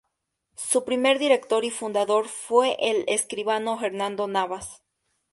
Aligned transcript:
Su 0.55 0.83
primer 0.83 1.19
director 1.19 1.63
y 1.63 1.69
fundador 1.69 2.27
fue 2.27 2.75
el 2.79 3.05
escribano 3.07 3.77
Hernando 3.85 4.25
Navas. 4.27 4.81